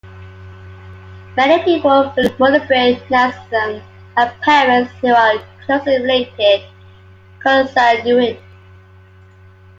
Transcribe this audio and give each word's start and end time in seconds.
Many 1.37 1.63
people 1.63 2.11
with 2.17 2.35
Mulibrey 2.39 2.99
nanism 3.09 3.83
have 4.17 4.41
parents 4.41 4.91
who 4.99 5.09
are 5.13 5.37
closely 5.67 6.01
related, 6.01 6.63
consanguine. 7.39 8.39